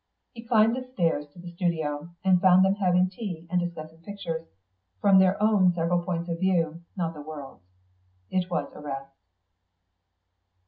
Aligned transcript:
He 0.33 0.41
climbed 0.41 0.75
the 0.75 0.81
stairs 0.81 1.27
to 1.27 1.37
the 1.37 1.51
studio, 1.51 2.09
and 2.23 2.41
found 2.41 2.65
them 2.65 2.73
having 2.73 3.07
tea 3.07 3.45
and 3.51 3.61
discussing 3.61 3.99
pictures, 4.01 4.47
from 4.99 5.19
their 5.19 5.37
own 5.39 5.71
several 5.75 6.01
points 6.01 6.27
of 6.27 6.39
view, 6.39 6.81
not 6.97 7.13
the 7.13 7.21
world's. 7.21 7.61
It 8.31 8.49
was 8.49 8.71
a 8.73 8.79
rest. 8.81 9.11